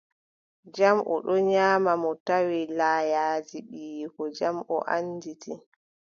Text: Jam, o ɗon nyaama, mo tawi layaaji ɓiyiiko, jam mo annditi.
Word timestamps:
Jam, 0.75 0.97
o 1.13 1.15
ɗon 1.25 1.41
nyaama, 1.51 1.91
mo 2.01 2.11
tawi 2.27 2.59
layaaji 2.77 3.57
ɓiyiiko, 3.69 4.21
jam 4.37 4.55
mo 4.67 4.75
annditi. 4.95 5.53